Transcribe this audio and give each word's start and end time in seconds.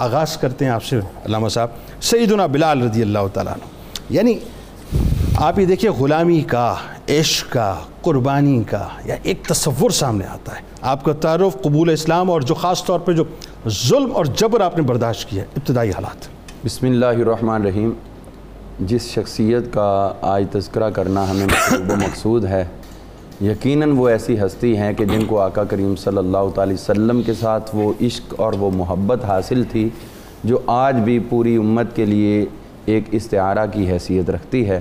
آغاز 0.00 0.36
کرتے 0.36 0.64
ہیں 0.64 0.72
آپ 0.72 0.84
سے، 0.84 0.98
علامہ 0.98 1.48
صاحب، 1.48 1.68
سیدنا 2.00 2.46
بلال 2.46 2.82
رضی 2.82 3.02
اللہ 3.02 3.18
تعالیٰ 3.32 3.52
عنہ۔ 3.52 3.64
یعنی 4.10 4.38
آپ 5.36 5.58
یہ 5.58 5.66
دیکھیں 5.66 5.90
غلامی 5.90 6.40
کا، 6.40 6.74
عشق 7.08 7.52
کا، 7.52 7.76
قربانی 8.02 8.62
کا، 8.62 8.88
یا 9.04 9.16
ایک 9.22 9.42
تصور 9.44 9.90
سامنے 9.90 10.26
آتا 10.26 10.56
ہے۔ 10.56 10.60
آپ 10.82 11.04
کا 11.04 11.12
تعارف 11.12 11.62
قبول 11.62 11.90
اسلام 11.90 12.30
اور 12.30 12.40
جو 12.40 12.54
خاص 12.54 12.84
طور 12.84 13.00
پہ 13.00 13.12
جو 13.12 13.24
ظلم 13.68 14.16
اور 14.16 14.24
جبر 14.24 14.60
آپ 14.60 14.76
نے 14.76 14.82
برداشت 14.82 15.28
کیا 15.28 15.42
ہے، 15.42 15.48
ابتدائی 15.56 15.90
حالات۔ 15.90 16.28
بسم 16.64 16.86
اللہ 16.86 17.06
الرحمن 17.06 17.60
الرحیم۔ 17.60 17.90
جس 18.80 19.02
شخصیت 19.02 19.62
کا 19.72 20.12
آج 20.20 20.44
تذکرہ 20.52 20.90
کرنا 20.90 21.30
ہمیں 21.30 21.46
مقصود 21.96 22.44
ہے 22.44 22.64
یقیناً 23.40 23.90
وہ 23.90 24.08
ایسی 24.08 24.40
ہستی 24.40 24.76
ہیں 24.76 24.92
کہ 24.92 25.04
جن 25.04 25.24
کو 25.24 25.40
آقا 25.40 25.64
کریم 25.64 25.96
صلی 25.96 26.16
اللہ 26.16 26.50
تعالی 26.54 26.74
وسلم 26.74 27.22
کے 27.22 27.32
ساتھ 27.34 27.70
وہ 27.76 27.92
عشق 28.00 28.34
اور 28.38 28.52
وہ 28.52 28.70
محبت 28.74 29.24
حاصل 29.24 29.62
تھی 29.70 29.88
جو 30.44 30.58
آج 30.66 30.96
بھی 30.96 31.18
پوری 31.18 31.56
امت 31.56 31.96
کے 31.96 32.04
لیے 32.04 32.46
ایک 32.84 33.04
استعارہ 33.10 33.66
کی 33.72 33.90
حیثیت 33.90 34.30
رکھتی 34.30 34.68
ہے۔ 34.68 34.80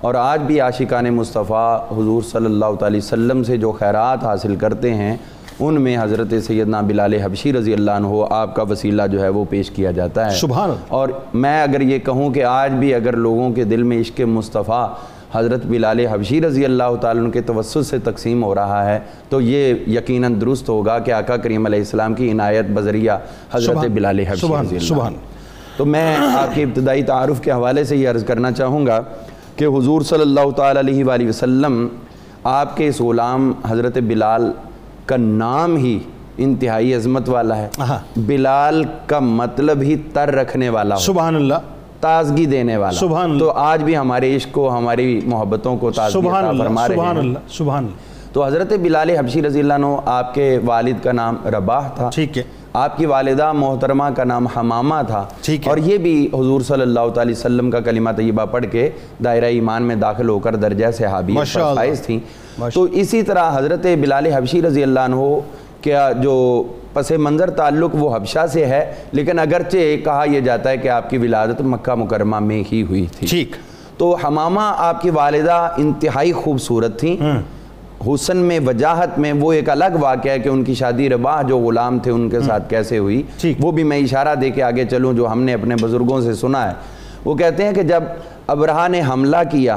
اور 0.00 0.14
آج 0.14 0.40
بھی 0.40 0.60
عاشقان 0.60 1.14
مصطفیٰ 1.14 1.80
حضور 1.90 2.22
صلی 2.22 2.44
اللہ 2.44 2.74
تعالی 2.80 2.98
وسلم 2.98 3.44
سے 3.44 3.56
جو 3.56 3.72
خیرات 3.72 4.24
حاصل 4.24 4.56
کرتے 4.56 4.94
ہیں 4.94 5.16
ان 5.60 5.82
میں 5.82 5.96
حضرت 6.00 6.34
سیدنا 6.46 6.80
بلال 6.80 7.14
حبشی 7.14 7.52
رضی 7.52 7.72
اللہ 7.72 7.90
عنہ 7.90 8.06
آپ 8.30 8.54
کا 8.54 8.62
وسیلہ 8.62 9.02
جو 9.12 9.22
ہے 9.22 9.28
وہ 9.28 9.44
پیش 9.50 9.70
کیا 9.70 9.90
جاتا 9.90 10.32
ہے۔ 10.32 10.36
سبحان 10.36 10.70
اور 10.88 11.08
میں 11.34 11.62
اگر 11.62 11.80
یہ 11.80 11.98
کہوں 11.98 12.30
کہ 12.30 12.44
آج 12.44 12.72
بھی 12.72 12.94
اگر 12.94 13.16
لوگوں 13.16 13.50
کے 13.50 13.64
دل 13.64 13.82
میں 13.82 14.00
عشق 14.00 14.20
مصطفیٰ 14.20 14.88
حضرت 15.32 15.64
بلال 15.66 16.00
حبشی 16.06 16.40
رضی 16.40 16.64
اللہ 16.64 16.94
تعالیٰ 17.00 17.22
عنہ 17.22 17.30
کے 17.30 17.40
توسط 17.42 17.86
سے 17.86 17.98
تقسیم 18.04 18.44
ہو 18.44 18.54
رہا 18.54 18.84
ہے 18.84 18.98
تو 19.28 19.40
یہ 19.40 19.62
یقیناً 19.88 20.40
درست 20.40 20.68
ہوگا 20.68 20.98
کہ 20.98 21.12
آقا 21.12 21.36
کریم 21.38 21.66
علیہ 21.66 21.78
السلام 21.78 22.14
کی 22.14 22.30
عنایت 22.30 22.66
بذریعہ 22.74 23.16
حضرت 23.52 23.64
بلال 23.90 24.20
حبشی 24.20 24.40
سبحان- 24.40 24.64
رضی 24.66 24.76
اللہ 24.76 24.86
سبحان۔ 24.88 25.14
تو 25.76 25.84
میں 25.86 26.06
آپ 26.16 26.54
کے 26.54 26.62
ابتدائی 26.62 27.02
تعارف 27.04 27.40
کے 27.40 27.52
حوالے 27.52 27.84
سے 27.84 27.96
یہ 27.96 28.08
عرض 28.08 28.24
کرنا 28.24 28.50
چاہوں 28.52 28.84
گا 28.86 29.00
کہ 29.56 29.64
حضور 29.68 30.02
صلی 30.02 30.22
اللہ 30.22 30.50
تعالیٰ 30.56 30.82
علیہ 30.82 31.04
وآلہ 31.04 31.28
وسلم 31.28 31.86
آپ 32.46 32.76
کے 32.76 32.88
اس 32.88 33.00
غلام 33.00 33.52
حضرت 33.68 33.98
بلال 34.02 34.50
کا 35.06 35.16
نام 35.18 35.76
ہی 35.76 35.98
انتہائی 36.38 36.94
عظمت 36.94 37.28
والا 37.28 37.56
ہے۔ 37.56 37.68
بلال 38.16 38.82
کا 39.06 39.18
مطلب 39.20 39.80
ہی 39.82 39.96
تر 40.12 40.34
رکھنے 40.34 40.68
والا 40.68 40.94
ہو 40.94 41.00
سبحان 41.00 41.36
اللہ 41.36 41.54
تازگی 42.00 42.46
دینے 42.46 42.76
والا۔ 42.76 42.98
سبحان 42.98 43.30
اللہ۔ 43.30 43.38
تو 43.38 43.50
آج 43.50 43.82
بھی 43.82 43.96
ہمارے 43.96 44.36
عشق 44.36 44.52
کو 44.52 44.76
ہماری 44.76 45.20
محبتوں 45.26 45.76
کو 45.76 45.90
تازگی 45.90 46.20
سبحان 46.20 46.38
عطا 46.38 46.48
اللہ 46.48 46.62
فرما 46.62 46.88
رہے 46.88 46.94
سبحان 46.94 47.16
ہیں۔ 47.16 47.22
اللہ 47.22 47.38
سبحان 47.48 47.84
اللہ۔ 47.84 48.18
تو 48.32 48.44
حضرت 48.44 48.72
بلال 48.82 49.10
حبشی 49.10 49.42
رضی 49.42 49.60
اللہ 49.60 49.74
عنہ 49.74 49.86
آپ 50.06 50.34
کے 50.34 50.58
والد 50.64 51.04
کا 51.04 51.12
نام 51.12 51.36
رباح 51.54 51.88
تھا۔ 51.88 52.10
ٹھیک 52.14 52.38
ہے۔ 52.38 52.42
آپ 52.72 52.96
کی 52.96 53.06
والدہ 53.06 53.52
محترمہ 53.52 54.04
کا 54.16 54.24
نام 54.24 54.46
حمامہ 54.46 54.94
تھا۔ 55.06 55.24
اور 55.64 55.76
یہ 55.76 55.98
بھی 55.98 56.26
حضور 56.26 56.60
صلی 56.60 56.82
اللہ 56.82 57.08
تعالی 57.14 57.32
وسلم 57.32 57.70
کا 57.70 57.80
کلمہ 57.80 58.10
طیبہ 58.16 58.44
پڑھ 58.44 58.66
کے 58.72 58.90
دائرہ 59.24 59.44
ایمان 59.44 59.82
میں 59.82 59.96
داخل 59.96 60.28
ہو 60.28 60.38
کر 60.38 60.56
درجہ 60.56 60.86
ماشاء 61.28 61.68
پر۔ 61.70 61.74
فائز 61.74 62.02
تھیں۔ 62.02 62.18
تو 62.74 62.82
اسی 62.82 63.22
طرح 63.22 63.58
حضرت 63.58 63.86
بلال 64.00 64.26
حبشی 64.26 64.62
رضی 64.62 64.82
اللہ 64.82 65.00
عنہ 65.00 65.16
کیا 65.82 66.12
جو 66.12 66.62
پس 66.92 67.10
منظر 67.10 67.50
تعلق 67.50 67.90
وہ 67.94 68.16
حبشہ 68.16 68.46
سے 68.52 68.66
ہے 68.66 68.92
لیکن 69.12 69.38
اگرچہ 69.38 69.96
کہا 70.04 70.24
یہ 70.30 70.40
جاتا 70.40 70.70
ہے 70.70 70.76
کہ 70.76 70.88
آپ 70.88 71.10
کی 71.10 71.18
ولادت 71.18 71.60
مکہ 71.60 71.94
مکرمہ 71.94 72.38
میں 72.38 72.62
ہی 72.72 72.82
ہوئی 72.82 73.06
تھی۔ 73.06 73.26
ٹھیک۔ 73.26 73.50
تو 73.98 74.14
حمامہ 74.14 74.60
آپ 74.62 75.02
کی 75.02 75.10
والدہ 75.10 75.68
انتہائی 75.76 76.32
خوبصورت 76.32 77.00
تھیں۔ 77.00 77.16
حسن 78.06 78.36
میں 78.36 78.60
وجاہت 78.66 79.18
میں 79.18 79.32
وہ 79.32 79.52
ایک 79.52 79.70
الگ 79.70 79.98
واقعہ 80.00 80.30
ہے 80.30 80.38
کہ 80.38 80.48
ان 80.48 80.64
کی 80.64 80.74
شادی 80.74 81.08
رباح 81.08 81.42
جو 81.42 81.58
غلام 81.58 81.98
تھے 81.98 82.10
ان 82.10 82.30
کے 82.30 82.40
ساتھ 82.40 82.70
کیسے 82.70 82.98
ہوئی۔ 82.98 83.22
وہ 83.60 83.72
بھی 83.72 83.82
میں 83.82 83.98
اشارہ 83.98 84.34
دے 84.34 84.50
کے 84.50 84.62
آگے 84.62 84.84
چلوں 84.84 85.12
جو 85.12 85.28
ہم 85.28 85.42
نے 85.42 85.54
اپنے 85.54 85.74
بزرگوں 85.82 86.20
سے 86.20 86.34
سنا 86.34 86.68
ہے۔ 86.68 86.74
وہ 87.24 87.34
کہتے 87.34 87.64
ہیں 87.64 87.72
کہ 87.72 87.82
جب 87.82 88.02
ابرہا 88.46 88.88
نے 88.88 89.00
حملہ 89.08 89.36
کیا 89.50 89.76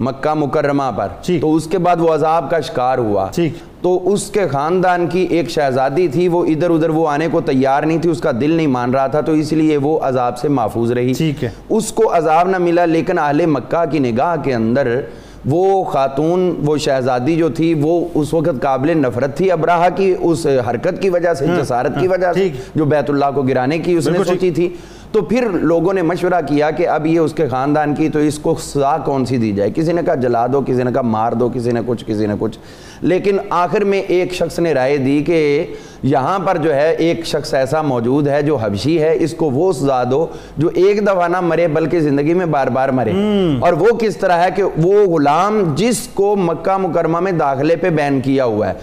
مکہ 0.00 0.34
مکرمہ 0.34 0.90
پر۔ 0.96 1.08
تو 1.40 1.54
اس 1.54 1.64
کے 1.66 1.78
بعد 1.78 1.96
وہ 1.98 2.14
عذاب 2.14 2.50
کا 2.50 2.60
شکار 2.60 2.98
ہوا۔ 2.98 3.28
تو 3.80 4.12
اس 4.12 4.30
کے 4.30 4.48
خاندان 4.48 5.06
کی 5.06 5.26
ایک 5.30 5.50
شہزادی 5.50 6.08
تھی 6.08 6.28
وہ 6.28 6.44
ادھر 6.44 6.70
ادھر 6.70 6.90
وہ 6.90 7.08
آنے 7.08 7.28
کو 7.32 7.40
تیار 7.40 7.82
نہیں 7.82 7.98
تھی 7.98 8.10
اس 8.10 8.20
کا 8.20 8.30
دل 8.40 8.50
نہیں 8.50 8.66
مان 8.66 8.90
رہا 8.90 9.06
تھا 9.06 9.20
تو 9.20 9.32
اس 9.32 9.52
لیے 9.52 9.76
وہ 9.76 9.98
عذاب 10.02 10.38
سے 10.38 10.48
محفوظ 10.48 10.92
رہی۔ 10.92 11.12
اس 11.68 11.92
کو 11.92 12.16
عذاب 12.16 12.48
نہ 12.48 12.58
ملا 12.58 12.84
لیکن 12.84 13.18
اہل 13.18 13.46
مکہ 13.46 13.84
کی 13.90 13.98
نگاہ 13.98 14.36
کے 14.44 14.54
اندر 14.54 15.00
وہ 15.46 15.84
خاتون 15.84 16.54
وہ 16.64 16.76
شہزادی 16.76 17.36
جو 17.36 17.48
تھی 17.48 17.74
وہ 17.80 18.06
اس 18.14 18.34
وقت 18.34 18.62
قابل 18.62 18.98
نفرت 18.98 19.36
تھی 19.36 19.50
ابراہ 19.52 19.88
کی 19.96 20.14
اس 20.20 20.46
حرکت 20.70 21.02
کی 21.02 21.10
وجہ 21.10 21.34
سے 21.34 21.46
جسارت 21.60 22.00
کی 22.00 22.08
وجہ 22.08 22.32
سے۔ 22.32 22.40
جو 22.74 22.84
بیت 22.84 23.10
اللہ 23.10 23.24
کو 23.34 23.42
گرانے 23.42 23.78
کی 23.78 23.94
اس 23.94 24.06
نے۔ 24.06 24.18
سوچی 24.30 24.50
تھی 24.50 24.68
تو 25.12 25.22
پھر 25.22 25.48
لوگوں 25.52 25.92
نے 25.92 26.02
مشورہ 26.02 26.40
کیا 26.48 26.70
کہ 26.70 26.88
اب 26.88 27.06
یہ 27.06 27.18
اس 27.18 27.32
کے 27.32 27.48
خاندان 27.48 27.94
کی 27.94 28.08
تو 28.08 28.18
اس 28.18 28.38
کو 28.38 28.54
سزا 28.60 28.98
کون 28.98 29.24
سی 29.24 29.36
دی 29.36 29.52
جائے؟ 29.52 29.70
کسی 29.74 29.92
نے 29.92 30.02
کہا 30.06 30.14
جلا 30.14 30.46
دو 30.46 30.60
کسی 30.60 30.82
نے 30.82 30.90
کہا 30.92 31.02
مار 31.02 31.32
دو 31.32 31.48
کسی 31.54 31.70
نے 31.70 31.80
کچھ 31.86 32.04
کسی 32.06 32.26
نے 32.26 32.34
کچھ۔ 32.38 32.58
لیکن 33.00 33.36
آخر 33.50 33.84
میں 33.84 34.00
ایک 34.00 34.34
شخص 34.34 34.58
نے 34.58 34.74
رائے 34.74 34.96
دی 34.96 35.22
کہ 35.22 35.66
یہاں 36.02 36.38
پر 36.38 36.56
جو 36.56 36.74
ہے 36.74 36.92
ایک 36.92 37.26
شخص 37.26 37.54
ایسا 37.54 37.82
موجود 37.82 38.28
ہے 38.28 38.42
جو 38.42 38.56
حبشی 38.56 39.02
ہے 39.02 39.16
اس 39.20 39.34
کو 39.34 39.50
وہ 39.50 39.72
سزا 39.72 40.04
دو 40.10 40.26
جو 40.56 40.70
ایک 40.74 41.06
دفعہ 41.06 41.28
نہ 41.28 41.40
مرے 41.40 41.68
بلکہ 41.68 42.00
زندگی 42.00 42.34
میں 42.34 42.46
بار 42.46 42.66
بار 42.66 42.88
مرے۔ 42.88 43.12
اور 43.60 43.72
وہ 43.72 43.86
کس 43.86 44.16
طرح 44.16 44.44
ہے 44.44 44.48
کہ 44.56 44.62
وہ 44.62 45.04
غلام 45.04 45.62
جس 45.74 46.08
کو 46.14 46.36
مکہ 46.36 46.76
مکرمہ 46.78 47.20
میں 47.20 47.32
داخلے 47.32 47.76
پہ 47.76 47.90
بین 47.90 48.20
کیا 48.20 48.44
ہوا 48.44 48.68
ہے۔ 48.68 48.74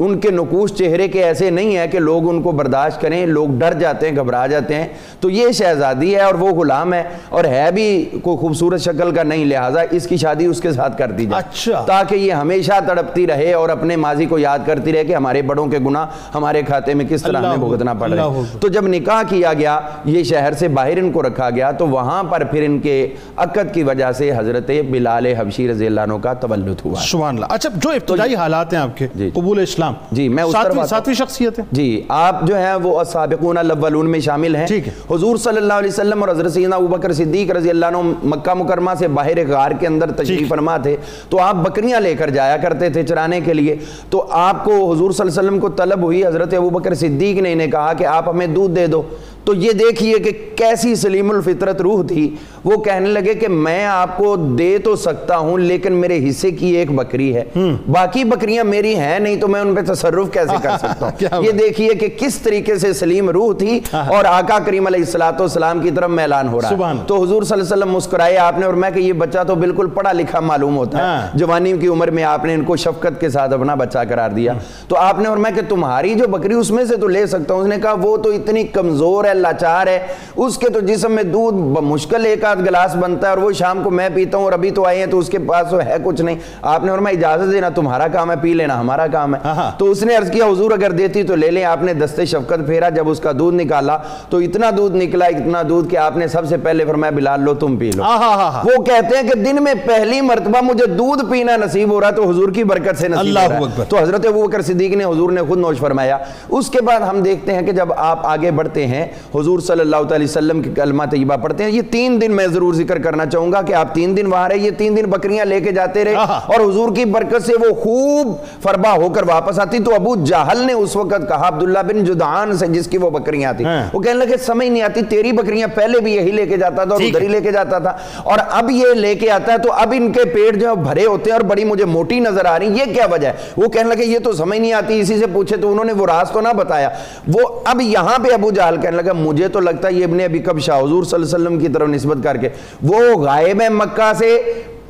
ان 0.00 0.18
کے 0.20 0.30
نقوش 0.30 0.72
چہرے 0.72 1.06
کے 1.08 1.22
ایسے 1.24 1.48
نہیں 1.50 1.76
ہیں 1.76 1.86
کہ 1.86 1.98
لوگ 1.98 2.28
ان 2.30 2.40
کو 2.42 2.52
برداشت 2.52 3.00
کریں 3.00 3.24
لوگ 3.26 3.48
ڈر 3.58 3.74
جاتے 3.80 4.08
ہیں 4.08 4.16
گھبرا 4.16 4.46
جاتے 4.46 4.74
ہیں 4.74 4.86
تو 5.20 5.30
یہ 5.30 5.50
شہزادی 5.52 6.14
ہے 6.14 6.20
اور 6.20 6.34
وہ 6.34 6.48
غلام 6.50 6.94
ہے 6.94 7.02
اور 7.28 7.44
ہے 7.44 7.70
بھی 7.74 7.88
کوئی 8.22 8.36
خوبصورت 8.36 8.80
شکل 8.80 9.14
کا 9.14 9.22
نہیں 9.22 9.44
لہٰذا 9.44 9.82
اس 9.90 10.06
کی 10.06 10.16
شادی 10.16 10.46
اس 10.46 10.60
کے 10.60 10.72
ساتھ 10.72 10.98
کر 10.98 11.10
دی 11.10 11.26
جائے 11.26 11.42
اچھا۔ 11.42 11.82
تاکہ 11.86 12.14
یہ 12.14 12.32
ہمیشہ 12.32 12.78
تڑپتی 12.86 13.26
رہے 13.26 13.52
اور 13.52 13.68
اپنے 13.68 13.96
ماضی 13.96 14.26
کو 14.26 14.38
یاد 14.38 14.66
کرتی 14.66 14.92
رہے 14.92 15.04
کہ 15.04 15.14
ہمارے 15.14 15.42
بڑوں 15.42 15.66
کے 15.66 15.78
گناہ 15.78 16.06
ہمارے 16.34 16.62
کھاتے 16.62 16.94
میں 16.94 17.04
کس 17.10 17.22
طرح 17.22 17.42
ہمیں 17.42 17.68
بھگتنا 17.68 17.94
پڑ 17.94 18.10
رہا 18.10 18.26
ہے۔ 18.26 18.58
تو 18.60 18.68
جب 18.68 18.86
نکاح 18.88 19.22
کیا 19.28 19.52
گیا 19.52 19.78
یہ 20.04 20.22
شہر 20.24 20.52
سے 20.52 20.68
باہر 20.70 20.98
ان 20.98 21.10
کو 21.12 21.22
رکھا 21.22 21.50
گیا 21.50 21.70
تو 21.72 21.88
وہاں 21.88 22.22
پر 22.22 22.44
پھر 22.44 22.62
ان 22.62 22.78
کے 22.80 22.96
عقد 23.36 23.74
کی 23.74 23.82
وجہ 23.82 24.12
سے 24.12 24.30
حضرت 24.36 24.70
بلال 24.90 25.26
حبشی 25.38 25.68
رضی 25.68 25.86
اللہ 25.86 26.00
عنہ 26.00 26.18
کا 26.22 26.32
تولد 26.40 26.84
ہوا 26.84 27.00
سبحان 27.00 27.34
اللہ 27.34 27.54
اچھا 27.54 27.68
جو 27.74 27.90
ابتدائی 27.90 28.34
حالات 28.36 28.72
ہیں 28.72 28.80
آپ 28.80 28.96
کے 28.96 29.06
جی۔ 29.14 29.30
قبول 29.34 29.60
اسلام 29.60 29.89
جی، 30.10 30.28
میں 30.28 30.44
ساتویں 30.88 31.14
شخصیت 31.14 31.58
ہے۔ 31.58 31.64
جی 31.72 32.02
آپ 32.08 32.42
جو 32.42 32.56
ہیں 32.56 32.74
وہ 32.74 32.98
السابقون 32.98 33.58
الاولون 33.58 34.10
میں 34.10 34.20
شامل 34.20 34.56
ہیں۔ 34.56 34.66
ٹھیک 34.66 34.88
ہے۔ 34.88 35.14
حضور 35.14 35.36
صلی 35.36 35.56
اللہ 35.56 35.72
علیہ 35.72 35.88
وسلم 35.88 36.22
اور 36.22 36.28
حضرت 36.28 36.52
سیدنا 36.52 36.76
ابوبکر 36.76 37.12
صدیق 37.12 37.50
رضی 37.50 37.70
اللہ 37.70 37.86
عنہ 37.86 37.96
مکہ 38.22 38.54
مکرمہ 38.54 38.90
سے 38.98 39.08
باہر 39.08 39.48
غار 39.48 39.70
کے 39.70 39.86
اندر۔ 39.86 40.10
تشریف 40.10 40.48
فرما 40.48 40.76
تھے۔ 40.76 40.96
تو 41.28 41.40
آپ 41.40 41.54
بکریاں 41.54 42.00
لے 42.00 42.14
کر 42.14 42.30
جایا 42.30 42.56
کرتے 42.56 42.90
تھے 42.90 43.02
چرانے 43.02 43.40
کے 43.40 43.54
لیے۔ 43.54 43.76
تو 44.10 44.26
آپ 44.30 44.64
کو 44.64 44.92
حضور 44.92 45.10
صلی 45.10 45.26
اللہ 45.26 45.40
علیہ 45.40 45.48
وسلم 45.48 45.60
کو 45.60 45.68
طلب 45.68 46.02
ہوئی 46.02 46.26
حضرت 46.26 46.54
ابوبکر 46.54 46.94
صدیق 46.94 47.40
نے 47.40 47.52
انہیں 47.52 47.70
کہا 47.70 47.92
کہ 47.92 48.04
آپ 48.04 48.28
ہمیں 48.28 48.46
دودھ 48.46 48.72
دے 48.72 48.86
دو۔ 48.86 49.02
تو 49.44 49.54
یہ 49.54 49.72
دیکھیے 49.72 50.18
کہ 50.18 50.30
کیسی 50.56 50.94
سلیم 50.94 51.30
الفطرت 51.30 51.80
روح 51.80 52.02
تھی۔ 52.06 52.34
وہ 52.64 52.76
کہنے 52.76 53.06
لگے 53.06 53.34
کہ 53.34 53.48
میں 53.48 53.84
آپ 53.84 54.16
کو 54.16 54.36
دے 54.36 54.78
تو 54.78 54.96
سکتا 54.96 55.36
ہوں 55.38 55.58
لیکن 55.58 55.92
میرے 55.92 56.28
حصے 56.28 56.50
کی 56.50 56.66
ایک 56.66 56.90
بکری 56.92 57.36
ہے۔ 57.36 57.44
باقی 57.92 58.24
بکریاں 58.24 58.64
میری 58.64 58.94
ہیں 58.96 59.18
نہیں 59.18 59.36
تو 59.36 59.48
میں 59.48 59.60
ان 59.60 59.74
پہ 59.74 59.92
تصرف 59.92 60.30
کیسے 60.32 60.56
کر 60.62 60.70
سکتا 60.78 61.08
ہوں؟ 61.36 61.44
یہ 61.44 61.50
دیکھیے 61.50 61.94
کہ 61.94 62.08
کس 62.18 62.38
طریقے 62.38 62.76
سے 62.78 62.92
سلیم 62.92 63.30
روح 63.30 63.52
تھی 63.58 63.80
اور 63.92 64.24
آقا 64.24 64.58
کریم 64.58 64.86
علیہ 64.86 65.00
السلاۃ 65.00 65.32
والسلام 65.38 65.80
کی 65.80 65.90
طرف 65.90 66.10
میلان 66.10 66.48
ہو 66.48 66.60
رہا 66.60 66.68
ہے۔ 66.68 66.94
تو 67.06 67.22
حضور 67.22 67.42
صلی 67.42 67.60
اللہ 67.60 67.74
علیہ 67.74 67.82
وسلم 67.82 67.94
مسکرائے 67.94 68.36
آپ 68.36 68.58
نے 68.58 68.66
اور 68.66 68.74
میں 68.74 68.90
کہ 68.90 69.00
یہ 69.00 69.12
بچہ 69.12 69.38
تو 69.46 69.54
بالکل 69.54 69.86
پڑھا 69.94 70.12
لکھا 70.12 70.40
معلوم 70.40 70.76
ہوتا 70.76 70.98
ہاں۔ 70.98 71.22
ہے 71.22 71.28
جوانی 71.34 71.72
کی 71.78 71.86
عمر 71.86 72.10
میں 72.10 72.24
آپ 72.24 72.44
نے 72.44 72.54
ان 72.54 72.64
کو 72.64 72.76
شفقت 72.76 73.20
کے 73.20 73.28
ساتھ 73.28 73.52
اپنا 73.52 73.74
بچہ 73.74 73.98
قرار 74.08 74.30
دیا۔ 74.30 74.52
تو 74.88 74.96
آپ 74.96 75.18
نے 75.18 75.28
اور 75.28 75.36
میں 75.36 75.50
کہ 75.50 75.60
تمہاری 75.68 76.14
جو 76.14 76.28
بکری 76.28 76.54
اس 76.54 76.70
میں 76.70 76.84
سے 76.84 76.96
تو 76.96 77.08
لے 77.08 77.26
سکتا 77.26 77.54
ہوں۔ 77.54 77.60
اس 77.60 77.66
نے 77.66 77.76
کہا 77.82 77.94
وہ 78.02 78.16
تو 78.16 78.30
اتنی 78.30 78.62
کمزور 78.64 79.24
ہے 79.24 79.29
لاچار 79.34 79.86
ہے 79.86 80.06
اس 80.36 80.58
کے 80.58 80.68
تو 80.68 80.80
جسم 80.80 81.12
میں 81.12 81.22
دودھ 81.22 81.54
مشکل 81.84 82.26
ایک 82.26 82.44
آدھ 82.44 82.58
گلاس 82.58 82.96
بنتا 82.96 83.26
ہے 83.26 83.32
اور 83.32 83.42
وہ 83.42 83.52
شام 83.52 83.82
کو 83.82 83.90
میں 83.90 84.08
پیتا 84.14 84.36
ہوں 84.38 84.44
اور 84.44 84.52
ابھی 84.52 84.70
تو 84.70 84.86
آئے 84.86 84.98
ہیں 84.98 85.06
تو 85.06 85.18
اس 85.18 85.28
کے 85.28 85.38
پاس 85.38 85.70
تو 85.70 85.80
ہے 85.80 85.96
کچھ 86.04 86.22
نہیں۔ 86.22 86.36
آپ 86.62 86.84
نے 86.84 86.90
اور 86.90 86.98
میں 86.98 87.12
اجازت 87.12 87.52
دینا 87.52 87.68
تمہارا 87.68 88.08
کام 88.08 88.30
ہے 88.30 88.36
پی 88.42 88.54
لینا 88.54 88.80
ہمارا 88.80 89.06
کام 89.06 89.34
ہے۔ 89.34 89.40
ہاں۔ 89.44 89.70
تو 89.78 89.90
اس 89.90 90.02
نے 90.02 90.16
عرض 90.16 90.30
کیا 90.30 90.46
حضور 90.46 90.70
اگر 90.70 90.90
دیتی 90.90 91.22
تو 91.22 91.34
لے 91.36 91.50
لیں۔ 91.50 91.64
آپ 91.64 91.82
نے 91.82 91.94
دستے 91.94 92.26
شفقت 92.26 92.66
پھیرا 92.66 92.88
جب 92.88 93.08
اس 93.08 93.20
کا 93.20 93.32
دودھ 93.38 93.54
نکالا 93.54 93.98
تو 94.28 94.38
اتنا 94.38 94.70
دودھ 94.76 94.96
نکلا 94.96 95.24
اتنا 95.26 95.62
دودھ 95.68 95.88
کہ 95.88 95.96
آپ 95.96 96.16
نے 96.16 96.28
سب 96.28 96.48
سے 96.48 96.56
پہلے 96.56 96.84
فرمایا 96.84 97.10
بلال 97.10 97.40
لو 97.40 97.54
تم 97.54 97.76
پی 97.76 97.90
لو۔ 97.94 98.02
آہا 98.02 98.16
ہا 98.16 98.50
ہا 98.54 98.62
وہ 98.64 98.82
کہتے 98.82 99.16
ہیں 99.16 99.22
کہ 99.22 99.38
دن 99.40 99.62
میں 99.64 99.74
پہلی 99.86 100.20
مرتبہ 100.20 100.60
مجھے 100.62 100.86
دودھ 100.86 101.30
پینا 101.30 101.56
نصیب 101.56 101.90
ہو 101.90 102.00
رہا 102.00 102.10
تو 102.10 102.30
حضور 102.30 102.48
کی 102.48 102.64
برکت 102.64 102.98
سے 102.98 103.08
نصیب 103.08 103.20
اللہ 103.20 103.38
ہو 103.38 103.48
رہا 103.48 103.78
ہے۔ 103.78 103.84
تو 103.88 103.98
حضرت 103.98 104.26
ابو 104.26 104.42
بکر 104.42 104.62
صدیق 104.62 104.96
نے 104.96 105.04
حضور 105.04 105.30
نے 105.32 105.40
خود 105.48 105.58
نوش 105.58 105.78
فرمایا۔ 105.78 106.18
اس 106.48 106.70
کے 106.70 106.82
بعد 106.82 107.00
ہم 107.00 107.20
دیکھتے 107.20 107.54
ہیں 107.54 107.62
کہ 107.62 107.72
جب 107.72 107.88
آپ 107.96 108.26
آگے 108.26 108.50
بڑھتے 108.50 108.86
ہیں 108.86 109.06
حضور 109.34 109.58
صلی 109.58 109.80
اللہ 109.80 109.96
علیہ 109.96 110.24
وسلم 110.24 110.62
کی 110.62 110.70
کلمہ 110.76 111.04
طیبہ 111.10 111.36
پڑھتے 111.36 111.64
ہیں۔ 111.64 111.70
یہ 111.70 111.82
تین 111.90 112.20
دن 112.20 112.32
میں 112.32 112.46
ضرور 112.46 112.74
ذکر 112.74 112.98
کرنا 112.98 113.26
چاہوں 113.26 113.52
گا 113.52 113.62
کہ 113.62 113.74
آپ 113.74 113.94
تین 113.94 114.16
دن 114.16 114.26
وہاں 114.26 114.48
رہے 114.48 114.58
یہ 114.58 114.70
تین 114.70 114.96
دن 114.96 115.04
بکریاں 115.10 115.44
لے 115.44 115.60
کے 115.60 115.72
جاتے 115.72 116.04
رہے۔ 116.04 116.14
اور 116.14 116.60
حضور 116.60 116.94
کی 116.96 117.04
برکت 117.04 117.42
سے 117.46 117.52
وہ 117.60 117.74
خوب 117.74 118.34
فربا 118.62 118.92
ہو 118.92 119.08
کر 119.08 119.22
واپس 119.28 119.58
آتی۔ 119.58 119.78
تو 119.78 119.94
ابو 119.94 120.16
جہل 120.16 120.66
نے 120.66 120.72
اس 120.72 120.96
وقت 120.96 121.28
کہا 121.28 121.48
عبداللہ 121.48 121.78
بن 121.78 122.04
جدعان 122.04 122.56
سے 122.56 122.66
جس 122.66 122.86
کی 122.86 122.98
وہ 122.98 123.10
بکریاں 123.10 123.52
تھی 123.52 123.64
ہاں۔ 123.64 123.82
وہ 123.92 124.00
کہنے 124.00 124.24
لگے 124.24 124.36
سمجھ 124.36 124.68
نہیں 124.68 124.82
آتی 124.82 125.02
تیری 125.02 125.32
بکریاں 125.32 125.68
پہلے 125.74 126.00
بھی 126.00 126.14
یہی 126.14 126.30
لے 126.30 126.46
کے 126.46 126.56
جاتا 126.56 126.84
تھا 126.84 126.94
اور 126.94 127.00
ادھر 127.02 127.20
ہی 127.22 127.28
لے 127.28 127.40
کے 127.40 127.52
جاتا 127.52 127.78
تھا۔ 127.78 127.96
اور 128.22 128.38
اب 128.50 128.70
یہ 128.70 128.94
لے 128.94 129.14
کے 129.14 129.30
آتا 129.30 129.52
ہے 129.52 129.58
تو 129.58 129.72
اب 129.72 129.94
ان 129.96 130.12
کے 130.12 130.24
پیٹ 130.24 130.60
جو 130.60 130.74
بھرے 130.74 131.06
ہوتے 131.06 131.30
ہیں 131.30 131.38
اور 131.38 131.46
بڑی 131.46 131.64
مجھے 131.64 131.84
موٹی 131.84 132.20
نظر 132.20 132.44
آ 132.44 132.58
رہی 132.58 132.66
یہ 132.66 132.94
کیا 132.94 133.06
وجہ 133.12 133.28
ہے؟ 133.28 133.32
وہ 133.56 133.68
کہنے 133.68 133.94
لگے 133.94 134.04
یہ 134.04 134.18
تو 134.18 134.32
سمجھ 134.32 134.58
نہیں 134.58 134.72
آتی 134.72 135.00
اسی 135.00 135.18
سے 135.18 135.26
پوچھے 135.32 135.56
تو 135.56 135.72
انہوں 135.72 135.84
نے 135.84 135.92
وہ 135.92 136.06
راز 136.06 136.30
تو 136.30 136.40
نہ 136.40 136.48
بتایا۔ 136.56 136.88
وہ 137.28 137.40
اب 137.64 137.80
یہاں 137.80 138.18
پہ 138.18 138.32
ابو 138.32 138.50
جہل 138.50 138.76
کہنے 138.82 139.02
لگا 139.12 139.22
مجھے 139.22 139.48
تو 139.48 139.60
لگتا 139.60 139.88
ہے 139.88 139.92
یہ 139.92 140.04
ابن 140.04 140.20
ابی 140.20 140.38
کبشا 140.38 140.78
حضور 140.78 141.04
صلی 141.04 141.22
اللہ 141.22 141.36
علیہ 141.36 141.46
وسلم 141.46 141.58
کی 141.58 141.68
طرف 141.68 141.88
نسبت 141.88 142.18
کر 142.22 142.36
کے 142.36 142.48
وہ 142.82 143.16
غائب 143.16 143.60
ہے 143.62 143.68
مکہ 143.68 144.12
سے 144.18 144.38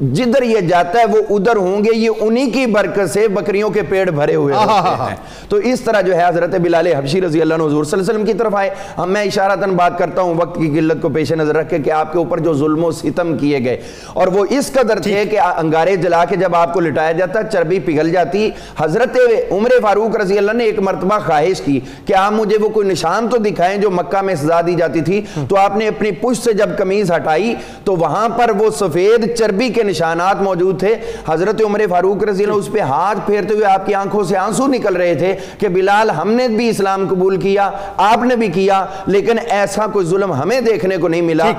جدھر 0.00 0.42
یہ 0.42 0.60
جاتا 0.60 0.98
ہے 0.98 1.04
وہ 1.04 1.18
ادھر 1.30 1.56
ہوں 1.56 1.84
گے 1.84 1.96
یہ 1.96 2.10
انہی 2.20 2.50
کی 2.50 2.66
برکت 2.66 3.10
سے 3.10 3.28
بکریوں 3.28 3.70
کے 3.70 3.82
پیڑ 3.82 4.10
بھرے 4.10 4.34
ہوئے 4.34 4.54
ہوتے 4.54 5.02
ہیں۔ 5.02 5.16
تو 5.48 5.56
اس 5.56 5.80
طرح 5.80 6.00
جو 6.00 6.16
ہے 6.16 6.28
حضرت 6.28 6.54
بلال 6.54 6.86
حبشی 6.86 7.20
رضی 7.20 7.40
اللہ 7.40 7.54
عنہ 7.54 7.62
حضور 7.62 7.84
صلی 7.84 7.98
اللہ 7.98 8.10
علیہ 8.10 8.20
وسلم 8.20 8.32
کی 8.32 8.38
طرف 8.38 8.54
آئے۔ 8.54 8.70
ہم 8.98 9.10
میں 9.10 9.22
اشارتاً 9.22 9.70
بات 9.70 9.98
کرتا 9.98 10.22
ہوں 10.22 10.34
وقت 10.34 10.54
کی 10.54 10.68
قلت 10.68 11.02
کو 11.02 11.08
پیش 11.08 11.32
نظر 11.32 11.56
رکھ 11.56 11.70
کے 11.70 11.78
کہ 11.78 11.90
آپ 11.90 12.12
کے 12.12 12.18
اوپر 12.18 12.40
جو 12.40 12.54
ظلم 12.54 12.84
و 12.84 12.90
ستم 12.90 13.38
کیے 13.38 13.64
گئے۔ 13.64 13.80
اور 14.12 14.26
وہ 14.26 14.46
اس 14.50 14.72
قدر 14.72 14.98
تھے 14.98 15.24
کہ 15.30 15.40
انگارے 15.40 15.96
جلا 15.96 16.24
کے 16.24 16.36
جب 16.36 16.54
آپ 16.54 16.74
کو 16.74 16.80
لٹایا 16.80 17.12
جاتا 17.12 17.42
چربی 17.42 17.78
پگھل 17.80 18.10
جاتی۔ 18.10 18.50
حضرت 18.78 19.18
عمر 19.50 19.70
فاروق 19.82 20.16
رضی 20.16 20.38
اللہ 20.38 20.52
نے 20.52 20.64
ایک 20.64 20.78
مرتبہ 20.78 21.18
خواہش 21.26 21.60
کی 21.60 21.80
کہ 22.06 22.14
آپ 22.14 22.32
مجھے 22.32 22.58
وہ 22.58 22.68
کوئی 22.68 22.88
نشان 22.88 23.28
تو 23.28 23.36
دکھائیں 23.36 23.76
جو 23.76 23.90
مکہ 23.90 24.22
میں 24.22 24.34
سزا 24.34 24.60
دی 24.60 24.74
جاتی 24.74 25.00
تھی۔ 25.00 25.20
تو 25.48 25.56
آپ 25.56 25.76
نے 25.76 25.88
اپنی 25.88 26.10
پشت 26.10 26.44
سے 26.44 26.52
جب 26.52 26.70
قمیض 26.78 27.12
ہٹائی 27.12 27.54
تو 27.84 27.96
وہاں 27.96 28.28
پر 28.28 28.50
وہ 28.58 28.70
سفید 28.70 29.36
چربی 29.36 29.68
کے 29.68 29.82
نشانات 29.90 30.42
موجود 30.42 30.78
تھے۔ 30.80 30.94
حضرت 31.28 31.62
عمر 31.64 31.80
فاروق 31.90 32.24
رضی 32.24 32.44
اللہ 32.44 32.54
اس 32.54 32.68
پہ 32.72 32.80
ہاتھ 32.80 33.18
پھیرتے 33.26 33.54
ہوئے 33.54 33.64
آپ 33.64 33.86
کی 33.86 33.94
آنکھوں 33.94 34.24
سے 34.24 34.36
آنسو 34.36 34.66
نکل 34.66 34.96
رہے 34.96 35.14
تھے 35.14 35.34
کہ 35.58 35.68
بلال 35.68 36.10
ہم 36.10 36.32
نے 36.32 36.48
بھی 36.48 36.68
اسلام 36.68 37.06
قبول 37.10 37.36
کیا، 37.40 37.70
آپ 37.96 38.24
نے 38.24 38.36
بھی 38.36 38.48
کیا، 38.48 38.84
لیکن 39.06 39.38
ایسا 39.48 39.86
کوئی 39.86 40.06
ظلم 40.06 40.32
ہمیں 40.32 40.60
دیکھنے 40.60 40.96
کو 40.96 41.08
نہیں 41.08 41.22
ملا۔ 41.22 41.50